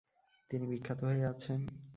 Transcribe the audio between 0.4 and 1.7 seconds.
তিনি বিখ্যাত হয়ে আছেন।